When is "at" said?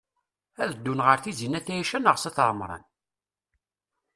1.59-1.71, 2.29-2.37